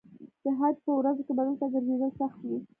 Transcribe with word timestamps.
د 0.43 0.45
حج 0.59 0.75
په 0.85 0.91
ورځو 0.97 1.21
کې 1.25 1.33
به 1.37 1.43
دلته 1.47 1.65
ګرځېدل 1.73 2.11
سخت 2.19 2.39
وي. 2.47 2.59